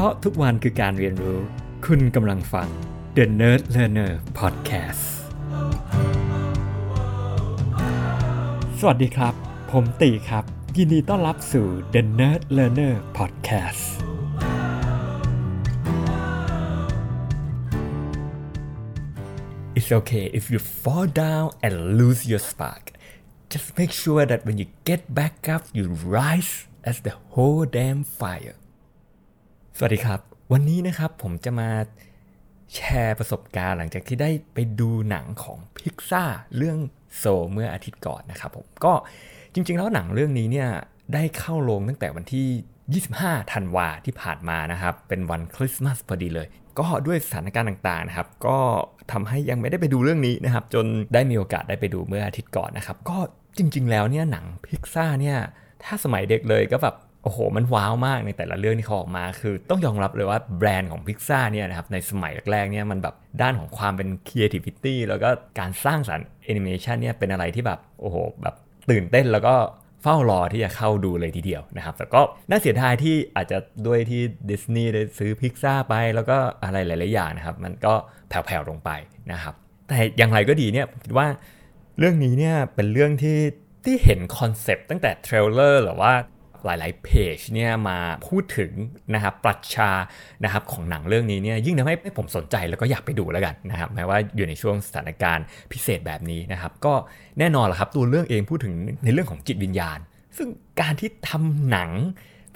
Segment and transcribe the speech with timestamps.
[0.00, 1.40] พราะทุกวันคือการเรียนรู้
[1.86, 2.68] คุณกำลังฟัง
[3.16, 5.04] The Nerd Learner Podcast
[8.78, 9.34] สวัสดีครับ
[9.70, 10.44] ผมตีครับ
[10.76, 13.84] ยินดีต้อนรับสู่ The Nerd Learner Podcast
[19.76, 22.84] It's okay if you fall down and lose your spark.
[23.52, 25.84] Just make sure that when you get back up, you
[26.18, 26.52] rise
[26.90, 28.56] as the whole damn fire.
[29.78, 30.20] สวัสดีครับ
[30.52, 31.70] วันนี้นะครับผมจะมา
[32.74, 36.24] แชร์ประสบการณ์หลังจากที่ได้ไปดูหนังของพิกซ่า
[36.56, 36.78] เรื่อง
[37.16, 38.92] โซเมื่ออาทิตย์ก่อนนะครับผมก็
[39.54, 40.68] จริงๆแล้วหนังเรื่องนี้เนี่ย
[41.14, 46.46] ได้เข้าโรงตั้งแต่วันที่ 25 ธันวาที่ผ่านมานะครับ เป็นวันคริสต์มาสพอดีเลย
[46.78, 48.58] ก็ด้วยสถานการณ์ต่างๆนะครับ ก็
[49.12, 53.18] ทำให้ยังไม่ได้ไปดูเรื่องนี้นะครับ จนได้มีโอกาสได้ไปดูเมื่ออาทิตย์ก่อนนะครับ ก็
[53.58, 55.38] จริง ๆ แล้วเนี่ยหนังพิกซ่าเนี่ย
[55.84, 56.94] ถ้าสมัยเด็กเลยก็แบบ
[57.26, 68.54] โอ้โห มันว้าวมากในแต่ละเรื่องที่เขาออกมา คือต้องยอมรับเลยว่าแบรนด์ของพิกซ่าเนี่ยนะครับในสมัยแรกๆเนี่ยมันแบบด้านของความเป็น creativity แล้วก็การสร้างสรรค์แอนิเมชันเนี่ยเป็นอะไรที่แบบโอ้โหแบบ
[68.90, 69.54] ตื่นเต้นแล้วก็
[70.02, 77.94] เฝ้ารอที่จะเข้าดูเลยทีเดียวนะครับ แต่ก็น่าเสียดายที่อาจจะด้วยที่ดิสนีย์ได้ซื้อพิกซ่าไปแล้วก็อะไรหลายๆอย่างนะครับ มันก็
[78.28, 78.90] แผ่วๆลงไป
[79.32, 79.54] นะครับ
[79.88, 81.28] แต่อย่างไรก็ดีเนี่ยผมคิดว่า
[81.98, 83.38] เรื่องนี้เนี่ยเป็นเรื่องที่
[83.84, 86.12] ที่เห็นคอนเซปต์ตั้งแต่ trailer หรือว่า
[86.66, 88.72] หลายๆเพจเนี่ยมาพูดถึง
[89.14, 89.90] นะครับปรัชญา
[90.44, 96.94] นะครับของหนังเรื่องนี้เนี่ยยิ่งทำให้ผมสนใจแล้วก็อยากไปดูแล้วกันนะครับแม้ว่าอยู่ในช่วงสถานการณ์พิเศษแบบนี้นะครับ ก็
[97.38, 99.98] แน่นอนแหละครับตัวเรื่องเองพูดถึงในเรื่องของจิตวิญญาณ
[100.36, 100.48] ซึ่ง
[100.80, 101.90] การที่ทำหนัง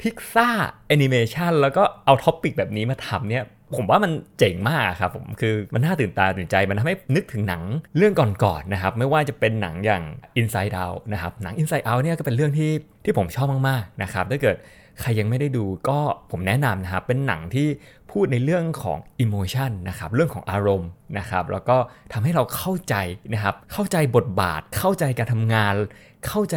[0.01, 0.49] พิกซ่า
[0.87, 3.45] แอนิเมชันแล้วก็เอา topic แบบนี้มาทำเนี่ย
[3.77, 7.63] ผมว่ามันเจ๋งมากครับผมคือมันน่าตื่นตาตื่นใจมันทำให้นึกถึงหนัง
[7.97, 10.03] เรื่องก่อนๆนนะครับ ไม่ว่าจะเป็นหนังอย่าง
[10.41, 12.71] Inside Out นะครับหนัง Inside Out เนี่ยก็เป็นเรื่องที่
[13.05, 14.57] ที่ผมชอบมากๆนะครับถ้าเกิด
[15.01, 15.99] ใครยังไม่ได้ดูก็
[16.31, 17.69] ผมแนะนำนะครับ เป็นหนังที่
[18.11, 21.77] พูดในเรื่องของ emotion นะครับเรื่องของอารมณ์นะครับ แล้วก็
[22.13, 22.95] ทำให้เราเข้าใจ
[23.35, 25.75] นะครับ เข้าใจบทบาท เข้าใจการทำงาน
[26.29, 26.57] เข้าใจ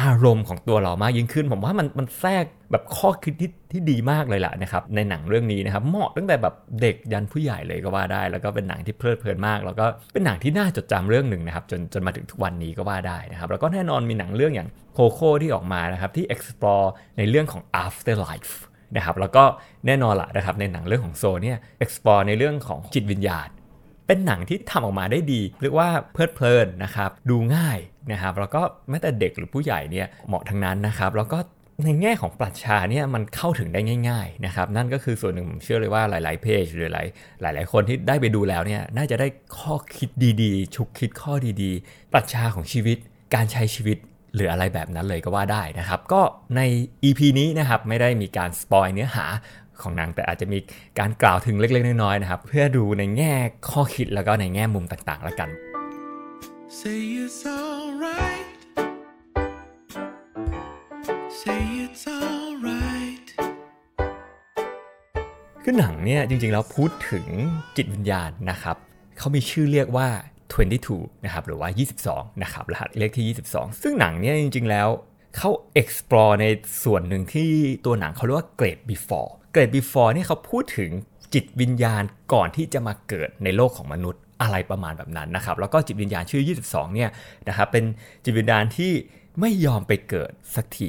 [0.00, 2.44] อารมณ์ของตัวเรามากยิ่งขึ้น ผมว่ามันมันแทรก
[2.74, 18.54] แบบข้อคิดที่ที่ดีมากเลยล่ะนะครับในหนังเรื่องนี้นะครับเหมาะตั้งแต่แบบเด็กยันผู้ใหญ่เลยก็ว่าได้ แล้วก็เป็นหนังที่เพลิดเพลินมาก แล้วก็เป็นหนังที่น่าจดจำเรื่องหนึ่งนะครับจนจนมาถึงทุกวันนี้ก็ว่าได้นะครับแล้วก็แน่นอนมีหนังเรื่องอย่างโคโค่ที่ออกมานะครับที่ explore ในเรื่องของ afterlife
[18.96, 19.44] นะครับแล้วก็
[19.86, 23.48] แน่นอนละนะครับในหนังเรื่องของโซเนี่ย explore ในเรื่องของจิตวิญญาณ
[24.06, 27.78] เป็นหนังที่ทำออกมาได้ดี เรียกว่าเพลิดเพลินนะครับดูง่าย
[28.12, 31.38] นะครับแล้วก็แม้แต่เด็กหรือผู้ใหญ่เนี่ยเหมาะทั้งนั้นนะครับแล้วก็
[31.82, 37.06] ในแง่ของปรัชญาเนี่ยมันเข้าถึงได้ง่าย ๆนะครับ นั่นก็คือส่วนหนึ่งผมเชื่อเลยว่าหลาย ๆ เพจหรือหลาย
[37.42, 39.26] หลาย ๆ คนที่ได้ไปดูแล้วเนี่ยน่าจะได้
[39.58, 40.08] ข้อคิด
[40.42, 42.96] ดีๆ ชุกคิดข้อดีๆ ปรัชญาของชีวิต
[43.34, 43.98] การใช้ชีวิต
[44.34, 46.20] หรืออะไรแบบนั้นเลยก็ว่าได้นะครับ ก็
[46.56, 46.60] ใน
[47.04, 49.26] EP นี้นะครับไม่ได้มีการสปอยเนื้อหา
[49.82, 50.58] ของนังแต่อาจจะมี
[50.98, 53.34] การกล่าวถึงเล็ก ๆ น้อยๆนะครับ เพื่อดูในแง่
[53.70, 55.48] ข้อคิดแล้วก็ในแง่มุมต่างๆ แล้วกัน
[65.66, 67.26] คือหนังเนี่ยจริงๆแล้วพูดถึง
[67.76, 68.76] จิตวิญญาณนะครับ
[69.18, 70.08] เขามีชื่อเรียกว่า
[70.66, 71.68] 22 นะครับ หรือว่า
[72.06, 74.88] 22 นะครับรหัสเลขที่ 22 ซึ่งหนังเนี่ยจริงๆแล้ว
[75.36, 76.46] เขา explore ใน
[76.84, 77.50] ส่วนหนึ่งที่
[77.84, 80.90] ตัวหนังเขาเรียกว่า grade before grade before เนี่ยเขาพูดถึง
[81.34, 82.02] จิตวิญญาณ
[82.32, 87.10] ก่อนที่จะมาเกิดในโลกของมนุษย์อะไรประมาณแบบนั้นนะครับ แล้วก็จิตวิญญาณชื่อ 22 เนี่ย
[87.48, 87.84] นะครับเป็น
[88.24, 88.92] จิตวิญญาณที่
[89.40, 90.88] ไม่ยอมไปเกิดสักที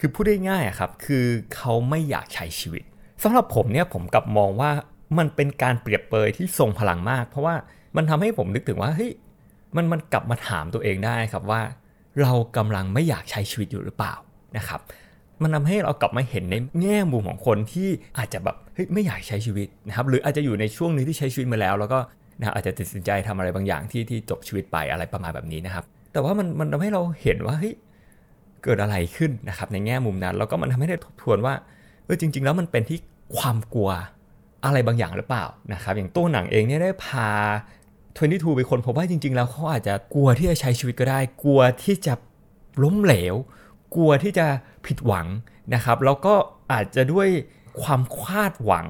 [0.00, 2.84] คือพูดได้ง่ายอะครับ คือเขาไม่อยากใช้ชีวิต
[3.22, 4.70] สำหรับผมเนี่ยผมกลับมองว่า
[5.18, 7.54] มันเป็นการเปรียบเปรยที่ทรงพลังมาก เพราะว่า
[7.96, 9.12] มันทำให้ผมนึกถึงว่าเฮ้ย
[9.76, 11.60] มันมันกลับมาถามตัวเองได้ครับว่า
[12.22, 14.14] เรากำลังไม่อยากใช้ชีวิตอยู่หรือเปล่า
[14.56, 14.80] นะครับ
[15.42, 17.88] มันทำให้เรากลับมาเห็นในแง่มุมของคนที่
[18.18, 21.98] อาจจะแบบเฮ้ยไม่อยากใช้ชีวิตนะครับหรืออาจจะอยู่ในช่วงนึงที่ใช้ชีวิตมาแล้ว แล้วก็
[22.38, 27.74] นะครับอาจจะตัดสินใจทำอะไรบางอย่างที่ที่จบชีวิตไปอะไรประมาณแบบนี้นะครับ แต่ว่ามันมันทำให้เราเห็นว่าเฮ้ย
[28.64, 31.54] เกิดอะไรขึ้นนะครับในแง่มุมนั้นแล้วก็มันทำให้ได้ทบทวนว่า
[32.06, 32.98] เออจริง ๆ แล้วมันเป็นที่
[33.36, 33.90] ความกลัว
[34.64, 37.28] อะไรบางอย่างหรือเปล่านะครับ อย่างตัวหนังเองเนี่ยได้พา
[37.92, 42.14] 22ไปคนพบว่าจริง ๆ แล้วเขาอาจจะกลัวที่จะใช้ชีวิตก็ได้ กลัวที่จะ
[42.82, 43.34] ล้มเหลว
[43.94, 44.46] กลัวที่จะ
[44.86, 45.26] ผิดหวัง
[45.74, 46.34] นะครับ แล้วก็
[46.72, 47.28] อาจจะด้วย
[47.82, 48.86] ความคาดหวัง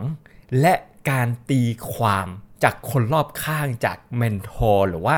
[0.60, 0.74] และ
[1.10, 1.62] การตี
[1.92, 2.26] ความ
[2.64, 5.16] จากคนรอบข้างจาก mentor หรือว่า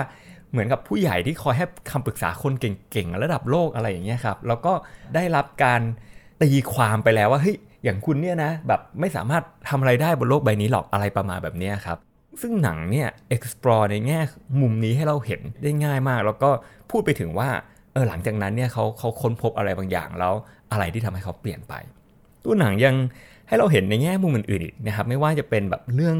[0.51, 4.73] เหมือนกับผู้ใหญ่ที่คอยให้คำปรึกษาคนเก่งๆ ระดับโลกอะไรอย่างเงี้ยครับ แล้วก็
[5.15, 5.81] ได้รับการ
[6.43, 7.57] ตีความไปแล้วว่าเฮ้ย
[7.89, 11.99] อย่างคุณเนี่ยนะแบบไม่สามารถทำอะไรได้บนโลกใบนี้หรอกอะไรประมาณแบบนี้ครับ
[12.41, 14.21] ซึ่งหนังเนี่ย explore ในแง่
[14.61, 16.51] มุมนี้ให้เราเห็นได้ง่ายมาก แล้วก็
[16.91, 17.49] พูดไปถึงว่า
[17.93, 20.35] เออหลังจากนั้นเนี่ยเขาเขาค้นพบอะไรบางอย่างแล้ว
[20.73, 21.75] อะไรที่ทำให้เขาเปลี่ยนไป
[22.45, 22.95] ตัวหนังยัง
[23.49, 26.17] ให้เราเห็นในแง่มุมอื่นๆอีกนะครับไม่ว่าจะเป็นแบบเรื่อง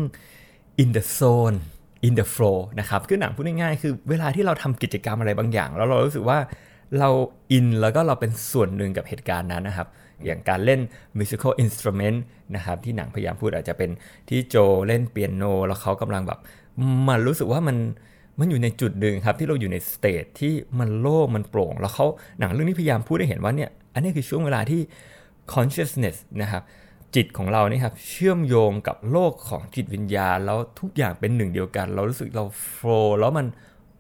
[0.83, 1.59] in the zone
[2.07, 6.39] in the flow นะครับคือหนังพูดง่ายๆคือเวลาที่เราทำกิจกรรมอะไรบางอย่าง แล้วเรารู้สึกว่า
[6.99, 7.11] เรา
[7.53, 9.89] อินแล้วก็เราเป็นส่วนหนึ่งกับเหตุการณ์นั้นนะครับ
[10.25, 10.81] อย่างการเล่น
[11.19, 12.19] musical instrument
[12.57, 13.91] นะครับที่หนังพยายามพูดอาจจะเป็น
[14.29, 14.57] ที่โจ
[14.87, 16.39] เล่นเปียโน แล้วเขากำลังแบบ
[17.09, 17.77] มันรู้สึกว่ามัน
[18.39, 22.07] มันอยู่ในจุดหนึ่งครับที่เราอยู่ใน stage ที่มันโล่งมันโปร่ง แล้วเขา
[22.39, 24.81] หนังเรื่องนี้พยายามพูดให้เห็นว่าเนี่ยอันนี้คือช่วงเวลาที่
[25.55, 26.63] consciousness นะครับ
[27.15, 33.47] จิตของเรานี่ครับเชื่อมโยงกับโลกของจิตวิญญาณ แล้วทุกอย่างเป็นหนึ่งเดียวกัน เรารู้สึกเรา flow แล้วมัน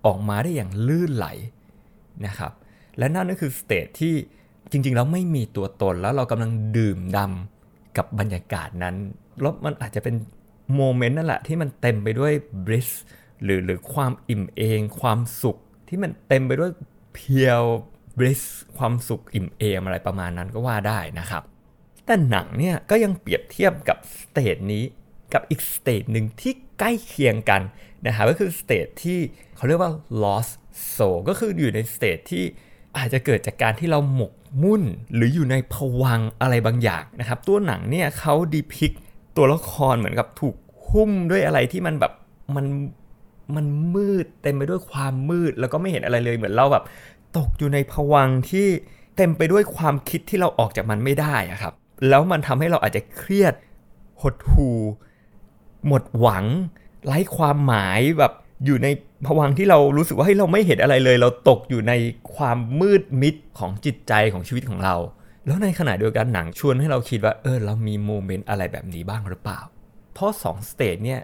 [0.06, 1.26] ออกมาได้อย่างลื่นไหล
[2.26, 2.53] นะครับ
[2.99, 4.15] และนั่นก็คือ stage ที่
[4.70, 8.94] จริงๆแล้วไม่มีตัวตนแล้วเรากำลังดื่มด่ำกับบรรยากาศนั้น
[9.41, 10.15] แล้วมันอาจจะเป็น
[10.75, 12.32] moment นั่นแหละที่มันเต็มไปด้วย
[12.66, 12.88] bliss
[13.43, 15.56] หรือหรือความอิ่มเอม ความสุข
[15.88, 16.70] ที่มันเต็มไปด้วย
[17.14, 18.43] pure bliss
[18.79, 21.43] ความสุขอิ่มเอมอะไรประมาณนั้นก็ว่าได้นะครับ
[22.06, 24.85] แต่หนังเนี่ยก็ยังเปรียบเทียบกับ stage นี้
[25.32, 27.62] กับอีก stage หนึ่งที่ใกล้เคียงกัน
[28.06, 29.19] นะครับก็คือ stage ที่
[29.56, 29.93] เขาเรียกว่า
[30.23, 30.53] lost
[30.94, 32.44] soul ก็คืออยู่ใน stage ที่
[32.98, 34.82] อาจจะเกิดจากการที่เราหมกมุ่น
[35.14, 38.92] หรืออยู่ในผวังอะไรบางอย่างนะครับ ตัวหนังเนี่ยเขาดีพิก
[39.36, 40.54] ตัวละครเหมือนกับถูก
[40.88, 42.12] หุ้มด้วยอะไรที่มันแบบ
[42.56, 42.66] มัน
[43.56, 46.84] มันมืดเต็มไปด้วยความมืดแล้วก็ไม่เห็นอะไรเลยเหมือนเราแบบ
[47.36, 48.66] ตกอยู่ในผวังที่
[49.16, 51.72] เต็มไปด้วยความคิดที่เราออกจากมันไม่ได้อะครับ
[52.08, 53.54] แล้วมันทำให้เราอาจจะเครียด
[54.22, 54.78] หดหู่
[55.86, 56.44] หมดหวัง
[57.04, 58.32] ไร้ความหมายแบบ
[58.64, 58.88] อยู่ใน
[59.26, 61.93] ภวังค์ที่เรารู้สึกว่าเฮ้ยเราไม่เห็นอะไรเลย เราตกอยู่ใน
[62.37, 64.96] ความมืดมิดของจิตใจของชีวิตของเรา
[65.46, 69.60] แล้วในขณะเดียวกันหนังชวนให้เราคิดว่าเออเรามี moment อะไรแบบนี้บ้างหรือเปล่า
[70.14, 71.20] เพราะสอง stage เนี่ย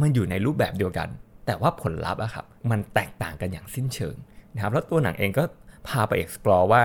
[0.00, 1.08] มันอยู่ในรูปแบบเดียวกัน
[1.46, 4.16] แต่ว่าผลลัพธ์อะครับมันแตกต่างกันอย่างสิ้นเชิง
[4.54, 5.44] นะครับแล้วตัวหนังเองก็
[5.88, 6.82] พาไป explore ว่า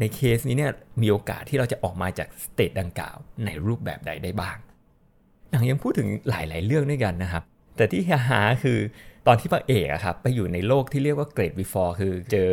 [0.00, 0.72] ในเคสนี้เนี่ย
[1.02, 4.56] มีโอกาสที่เราจะออกมาจาก stage ดังกล่าว ในรูปแบบใดได้บ้าง
[5.50, 7.42] หนังยังพูดถึงหลาย ๆ เรื่องด้วยกันนะครับ
[7.76, 8.78] แต่ที่ฮาคือ
[9.26, 12.50] ตอนที่พระเอกอะครับไปอยู่ในโลกที่เรียกว่าเกรด before คือเจอ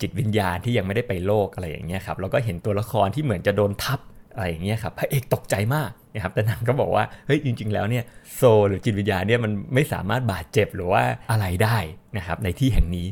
[0.00, 4.00] จิตวิญญาณที่ยังไม่ได้ไปโลกอะไรอย่างเงี้ยครับแล้วก็เห็นตัวละครที่เหมือนจะโดนทับ
[4.34, 8.04] อะไรอย่างเงี้ยครับพระเอกตกใจมากนะครับแต่นังก็บอกว่าเฮ้ยจริง ๆ แล้วเนี่ย
[8.36, 11.78] โซหรือจิตวิญญาณเนี่ยมันไม่สามารถบาดเจ็บหรือว่าอะไรได้
[12.16, 13.06] นะครับในที่แห่งนี้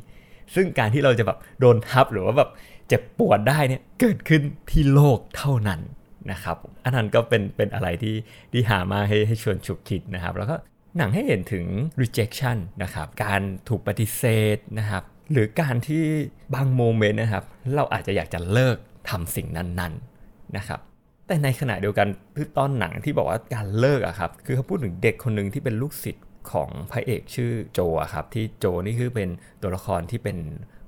[0.54, 2.50] ซึ่งการที่เราจะแบบโดนทับหรือว่าแบบ
[2.88, 5.80] เจ็บปวดได้เนี่ยเกิดขึ้นที่โลกเท่านั้น
[6.32, 8.14] นะครับอันนั้นก็เป็นเป็นอะไรที่
[8.52, 10.56] ที่หามาให้ให้ชวนฉุกคิดนะครับ แล้วก็
[10.96, 11.66] หนังให้เห็นถึง
[12.02, 14.22] rejection นะครับการถูกปฏิเส
[14.56, 15.02] ธนะครับ
[15.32, 16.04] หรือการที่
[16.54, 17.44] บางโมเมนต์นะครับ
[17.74, 18.76] เราอาจจะอยากจะเลิก
[19.10, 20.80] ทำสิ่งนั้นๆนะครับ
[21.26, 29.28] แต่ในขณะเดียวกันคือตอนหนังที่บอกว่าการเลิกอะครับคือเขาพูดถึงเด็กคนหนึ่งที่เป็นลูกศิษย์ของพระเอกชื่อโจอะครับที่โจนี่คือเป็น
[29.62, 30.38] ตัวละครที่เป็น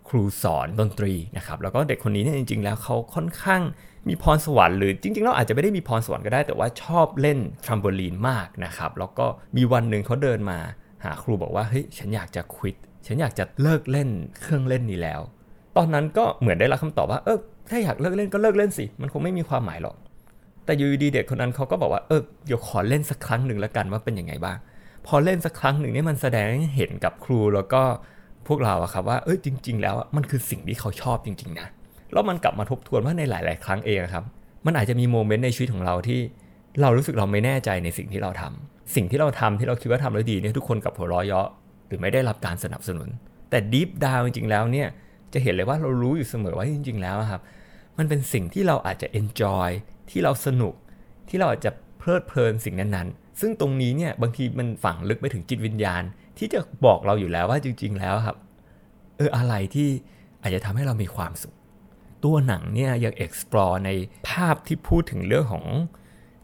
[0.09, 3.63] ครูสอนดนตรีนะครับแล้วก็เด็กคนนี้เนี่ยจริงๆ แล้วเขาค่อนข้าง
[4.09, 9.27] มีพรสวรรค์หรือจริงๆแล้วอาจจะไม่ได้มีพรสวรรค์ก็ได้ แต่ว่าชอบเล่นทรัมโบลีนมากนะครับแล้วก็
[9.57, 10.59] มีวันหนึ่งเขาเดินมา
[11.05, 12.77] หาครูบอกว่าเฮ้ยฉันอยากจะควิด
[13.07, 14.09] ฉันอยากจะเลิกเล่น
[14.41, 15.21] เครื่องเล่นนี้แล้ว
[15.77, 17.39] ตอนนั้นก็เหมือนได้รับคำตอบว่าเออ
[17.69, 19.97] ถ้าอยากเลิกเล่นก็เลิกเล่นสิ มันคงไม่มีความหมายหรอก
[20.65, 24.57] แต่อยู่ดีเด็กคนนั้นเขาก็บอกว่าเออเดี๋ยวขอเล่นสักครั้งหนึ่งแล้วกันว่าเป็นยังไงบ้าง
[25.07, 27.83] พอเล่นสักครั้งหนึ่งนี่มันแสดงให้เห็นกับครูแล้วก็
[28.49, 31.69] พวกเราอะครับว่าเออจริง ๆ แล้วมันคือสิ่งที่เขาชอบจริง ๆ นะ
[32.13, 34.25] แล้วมันกลับมาทบทวนว่าในหลาย ๆ ครั้งเองครับ
[34.67, 36.21] มันอาจจะมีโมเมนต์ในชีวิตของเราที่
[36.81, 41.49] เรารู้สึกเราไม่แน่ใจในสิ่งที่เราทำสิ่งที่เราทำที่เราคิดว่าทำแล้วดีเนี่ยทุกคนกับหัวเราะเยาะ
[41.87, 43.09] หรือไม่ได้รับการสนับสนุน
[43.51, 44.89] แต่ดีฟดาวจริง ๆ แล้วเนี่ย
[45.33, 47.41] จะเห็นเลยว่าเรารู้อยู่เสมอว่าจริง ๆ แล้วครับ
[47.99, 49.71] มันเป็นสิ่งที่เราอาจจะ enjoy
[50.11, 50.75] ที่เราสนุก
[51.29, 56.03] ที่เราอาจจะเพลิดเพลินสิ่งนั้นๆ ซึ่งตรงนี้เนี่ยบางทีมันฝังลึกไปถึงจิตวิญญาณ
[56.39, 58.37] ที่จะบอกเราอยู่แล้วว่าจริง ๆ แล้วครับ
[59.17, 59.89] เอออะไรที่
[60.43, 61.55] อาจจะทำให้เรามีความสุข
[62.25, 63.91] ตัวหนังเนี่ยยัง explore ใน
[64.29, 65.67] ภาพที่พูดถึงเรื่องของ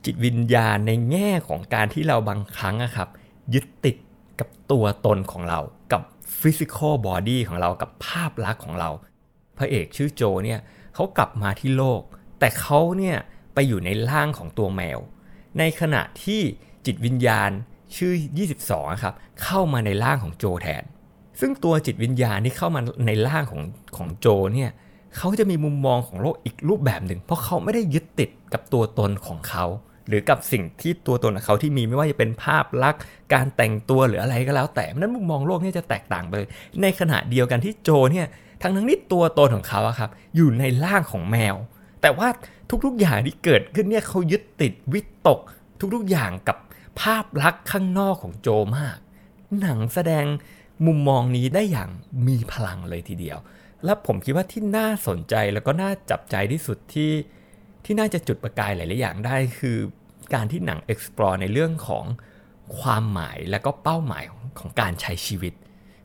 [0.05, 3.09] จิตวิญญาณในแง่ของการที่เราบางครั้งอะครับ
[3.55, 3.97] ยึดติด
[4.41, 5.61] กับตัวตนของเรา
[5.93, 6.03] กับ
[6.41, 8.91] physical body ของเรากับภาพลักษณ์ของเรา
[9.59, 10.61] พระเอกชื่อโจเนี่ย
[10.95, 12.03] เขากลับมาที่โลก
[12.39, 13.17] แต่เขาเนี่ย
[13.55, 14.99] ไปอยู่ในร่างของตัวแมว
[15.59, 16.41] ในขณะที่
[16.87, 17.51] จิตวิญญาณ
[17.97, 18.13] ชื่อ
[18.59, 20.85] 22ครับเข้ามาในร่างของโจแทน
[21.41, 23.63] ซึ่งตัวจิตวิญญาณที่เข้ามาในร่างของ
[23.97, 24.71] ของโจเนี่ย
[25.17, 29.65] เขาจะมีมุมมองของโลกอีกรูปแบบหนึ่ง เพราะเขาไม่ได้ยึดติดกับตัวตนของเขา
[30.09, 33.03] หรือกับสิ่งที่ตัวตนของเขาที่มีไม่ว่าจะเป็นภาพลักษณ์
[33.33, 36.49] การแต่งตัวหรืออะไรก็แล้ว แต่นั้นมุมมองโลกนี่จะแตกต่างไปเลย
[36.83, 38.27] ในขณะเดียวกันที่โจเนี่ย
[38.63, 41.55] ทั้งทั้งนี้ตัวตนของเขาครับอยู่ในร่างของแมว
[42.03, 42.29] แต่ว่า
[42.85, 45.41] ทุกๆอย่างที่เกิดขึ้นเนี่ยเขายึดติดวิตก
[45.95, 46.57] ทุกๆอย่างกับ
[47.01, 48.97] ภาพลักษณ์ข้างนอกของโจมาก
[49.61, 50.25] หนังแสดง
[50.87, 51.91] มุมมองนี้ได้อย่าง
[52.27, 53.39] มีพลังเลยทีเดียว
[53.85, 57.13] และผมคิดว่าที่น่าสนใจแล้วก็น่าจับใจที่สุดที่
[57.85, 59.79] ที่น่าจะจุดประกายหลาย ๆ อย่างได้ คือ
[60.35, 62.05] การที่หนัง explore ในเรื่องของ
[62.79, 65.53] ความหมายและก็เป้าหมายของของการใช้ชีวิต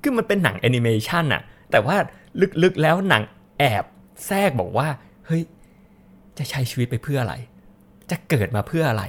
[0.02, 1.96] คือมันเป็นหนังแอนิเมชันอะแต่ว่า
[2.64, 3.24] ลึก ๆ แล้วหนัง
[3.60, 3.86] แอบ
[4.26, 4.88] แทรกบอกว่า
[5.26, 5.42] เฮ้ย
[6.38, 7.36] จะใช้ชีวิตไปเพื่ออะไร
[8.12, 9.04] จะเกิดมาเพื่ออะไร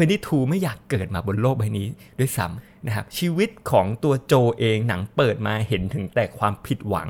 [0.00, 1.86] 22ไม่อยากเกิดมาบนโลกใบนี้
[2.18, 7.08] ด้วยซ้ำ นะครับชีวิตของตัวโจเองหนังเปิดมาเห็นถึงแต่ความผิดหวัง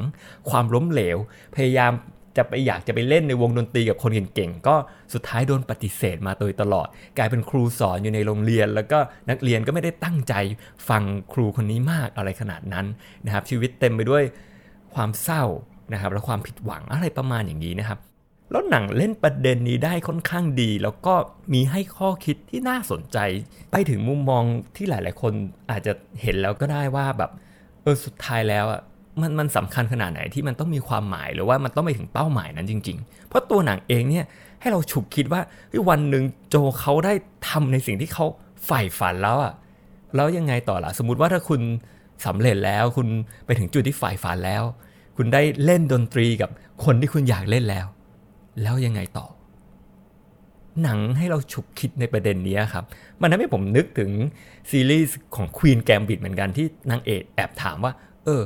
[0.50, 1.16] ความล้มเหลว
[1.54, 1.92] พยายาม
[2.36, 4.76] จะไปอยากจะไปเล่นในวงดนตรีกับคนเก่งๆ ก็
[5.14, 6.86] สุดท้ายโดนปฏิเสธมาโดยตลอด
[7.18, 8.98] กลายเป็นครูสอนอยู่ในโรงเรียน แล้วก็
[9.30, 10.34] นักเรียนก็ไม่ได้ตั้งใจ
[10.88, 11.02] ฟัง
[11.32, 12.86] ครูคนนี้มากอะไรขนาดนั้น
[13.24, 14.22] นะครับชีวิตเต็มไปด้วย
[14.94, 15.44] ความเศร้า
[15.92, 17.98] นะครับและความผิดหวังอะไรประมาณอย่างนี้นะครับ
[18.50, 21.14] แล้วหนังเล่นประเด็นนี้ได้ค่อนข้างดี แล้วก็
[21.52, 23.18] มีให้ข้อคิดที่น่าสนใจ
[23.72, 24.44] ไปถึงมุมมอง
[24.76, 25.32] ที่หลาย ๆ คน
[25.70, 27.30] อาจจะเห็นแล้วก็ได้ว่าแบบ
[27.82, 28.80] เออสุดท้ายแล้วอะ
[29.20, 34.24] มันมันสำคัญขนาดไหนที่มันต้องมีความหมายหรือว่ามันต้องไปถึงเป้าหมายนั้นจริง ๆ เพราะตัวหนังเองเนี่ย
[34.60, 35.40] ให้เราฉุกคิดว่า
[35.88, 37.12] วันหนึ่งโจเขาได้
[37.48, 38.26] ทำในสิ่งที่เขา
[38.66, 39.52] ใฝ่ฝันแล้วอะ
[40.16, 41.60] แล้วยังไงต่อล่ะสมมติว่าถ้าคุณ
[42.26, 43.08] สำเร็จแล้วคุณ
[43.44, 44.62] ไปถึงจุดที่ใฝ่ฝันแล้ว
[45.16, 46.50] คุณได้เล่นดนตรีกับ
[46.84, 47.86] คนที่คุณอยากเล่นแล้ว
[48.62, 49.26] แล้วยังไงต่อ
[50.82, 52.84] หนังให้เราฉุกคิดในประเด็นนี้ครับ
[53.20, 54.10] มันทำให้ผมนึกถึง
[54.70, 57.92] ซีรีส์ของ Queen Gambit เหมือนกันที่นางเอกแอบถามว่า
[58.24, 58.42] เออ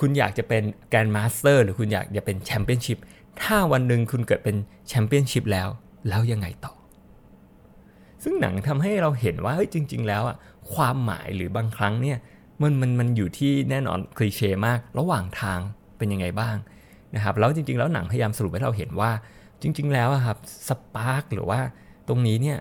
[0.00, 2.98] คุณอยากจะเป็น grandmaster หรือคุณอยากจะเป็นแชมเปี้ยนชิพ
[3.42, 4.56] ถ้าวันหนึ่งคุณเกิดเป็น
[4.88, 5.68] แชมเปี้ยนชิพแล้ว
[6.08, 6.72] แล้วยังไงต่อ
[8.22, 10.36] ซึ่งหนังทำให้เราเห็นว่าเฮ้ยจริง ๆ แล้วอะ
[10.72, 12.18] ความหมายหรือบางครั้งเนี่ย
[12.60, 15.58] มันมันมันอยู่ที่แน่นอนคลีเช่มาก ระหว่างทาง
[15.98, 16.56] เป็นยังไงบ้าง
[17.14, 19.10] นะครับแล้วจริง ๆ แล้วหนังพยายามสรุปให้เราเห็นว่า
[19.62, 21.60] จริง ๆ แล้วอะครับสปาร์กหรือว่า
[22.08, 22.58] ตรงนี้เนี่ย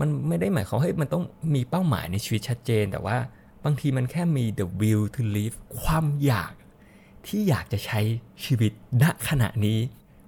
[0.00, 1.24] มันไม่ได้หมายความว่ามันต้อง
[1.54, 3.16] มีเป้าหมายในชีวิตชัดเจน แต่ว่า
[3.64, 6.52] บางทีมันแค่มี the will to live ความอยาก
[7.26, 8.00] ที่อยากจะใช้
[8.44, 8.72] ชีวิต
[9.02, 9.78] ณขณะนี้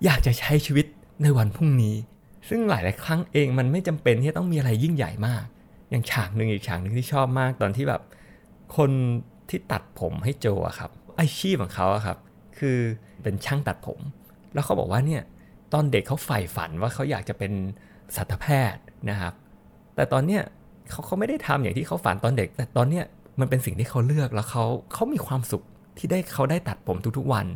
[0.05, 0.87] อยากจะใช้ชีวิต
[1.23, 1.97] ในวันพรุ่งนี้
[2.49, 5.45] ซึ่งหลายๆครั้งเองมันไม่จำเป็นที่จะต้องมีอะไรยิ่งใหญ่มาก
[5.91, 8.03] อย่างฉากหนึ่งอีกฉากหนึ่งที่ชอบมากตอนที่แบบ
[8.77, 8.91] คน
[9.49, 12.19] ที่ตัดผมให้โจอะครับอาชีพของเขาอะครับ
[12.59, 12.79] คือ
[13.23, 14.01] เป็นช่างตัดผม
[14.55, 15.23] แล้วเขาบอกว่าเนี่ย
[15.73, 17.53] ตอนเด็กเขาใฝ่ฝันว่าเขาอยากจะเป็น
[18.17, 19.35] สัตวแพทย์นะครับ
[19.97, 20.43] แต่ตอนเนี้ย
[20.91, 23.05] เขาเขาไม่ได้ทำอย่างที่เขาฝันตอนเด็ก แต่ตอนเนี้ย
[23.41, 25.63] มันเป็นสิ่งที่เขาเลือกแล้วเขาเขามีความสุข
[25.99, 27.47] ที่ได้เขาได้ตัดผมทุกๆวัน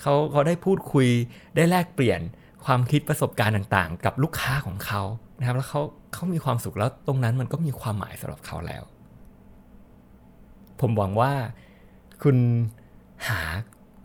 [0.00, 1.08] เขาเขาได้พูดคุย
[1.56, 2.20] ได้แลกเปลี่ยน
[2.64, 5.02] ความคิดประสบการณ์ต่างๆ กับลูกค้าของเขา
[5.38, 8.82] นะครับแล้วเขาเขามีความสุขแล้วตรงนั้นมันก็มีความหมายสำหรับเขาแล้ว
[10.80, 11.32] ผมหวังว่า
[12.22, 12.36] คุณ
[13.28, 13.40] หา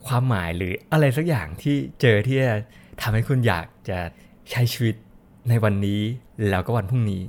[0.08, 2.54] ความหมายหรืออะไรสักอย่างที่เจอที่จะ
[3.02, 4.00] ทำให้คุณอยากจะ
[4.52, 4.96] ใช้ชีวิต
[5.50, 6.02] ในวันนี้
[6.50, 7.22] แล้วก็วันพรุ่งนี้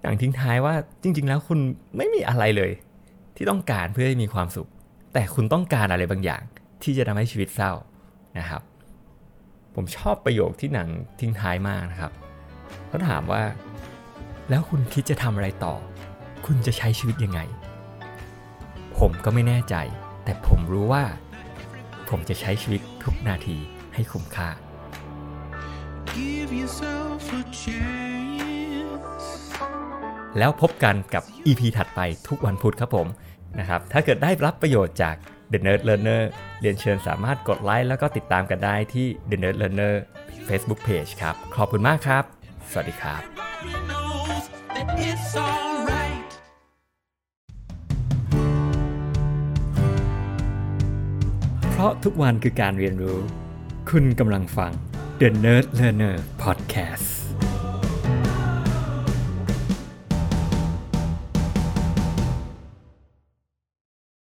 [0.00, 1.58] อย่างทิ้งท้ายว่าจริง ๆ แล้วคุณ
[1.96, 2.72] ไม่มีอะไรเลย
[3.36, 4.68] ที่ต้องการเพื่อให้มีความสุข
[5.12, 6.42] แต่คุณต้องการอะไรบางอย่าง
[6.82, 7.72] ที่จะทำให้ชีวิตเศร้า
[8.38, 8.62] นะครับ
[9.74, 10.88] ผมชอบประโยคที่หนัง
[11.20, 12.12] ทิ้งท้ายมากนะครับ
[12.88, 13.42] เขาถามว่า
[14.48, 15.74] แล้วคุณคิดจะทำอะไรต่อ
[16.46, 17.40] คุณจะใช้ชีวิตยังไง
[18.98, 19.74] ผมก็ไม่แน่ใจ
[20.24, 21.04] แต่ผมรู้ว่า
[22.08, 23.58] ผมจะใช้ชีวิตทุกนาที
[23.94, 24.48] ให้คุ้มค่า
[26.16, 29.26] Give yourself a chance.
[30.38, 33.06] แล้วพบกันกับ EP ถัดไปทุกวันพุธครับผม
[33.58, 35.16] นะครับถ้าเกิดได้รับประโยชน์จาก
[35.52, 36.22] The Nerd Learner
[36.60, 39.94] เรียนเชิญสามารถกดไลค์แล้วก็ติดตามกันได้ที่ The Nerd Learner
[40.48, 42.24] Facebook Page ครับ ขอบคุณมากครับ
[42.70, 44.44] สวัสดีครับ Everybody knows
[44.74, 46.30] that it's alright.
[51.70, 53.18] เพราะทุกวันคือการเรียนรู้
[53.96, 54.72] คุณกำลังฟัง
[55.20, 57.19] The Nerd Learner Podcast